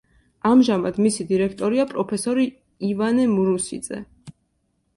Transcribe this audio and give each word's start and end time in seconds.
ამჟამად 0.51 0.97
მისი 1.07 1.25
დირექტორია 1.31 1.85
პროფესორი 1.93 2.47
ივანე 2.89 3.29
მურუსიძე. 3.37 4.05